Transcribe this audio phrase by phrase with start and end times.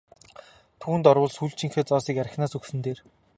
[0.81, 2.99] Түүнд орвол сүүлчийнхээ зоосыг архинаас өгсөн нь дээр!